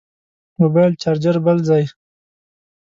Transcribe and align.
موبایل 0.59 0.93
چارچر 1.01 1.35
بل 1.45 1.57
ځای. 1.69 1.83